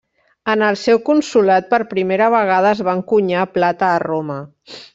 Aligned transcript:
En 0.53 0.61
el 0.67 0.77
seu 0.83 1.01
consolat, 1.09 1.67
per 1.75 1.79
primera 1.91 2.29
vegada 2.37 2.73
es 2.77 2.81
va 2.89 2.97
encunyar 3.01 3.45
plata 3.59 3.91
a 3.93 4.01
Roma. 4.09 4.41